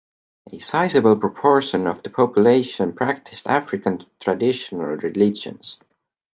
[0.51, 5.79] A sizable proportion of the population practiced African traditional religions.